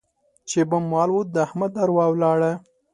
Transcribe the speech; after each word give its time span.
چې 0.49 0.59
بم 0.69 0.85
والوت؛ 0.95 1.27
د 1.31 1.35
احمد 1.45 1.73
اروا 1.83 2.05
ولاړه. 2.09 2.51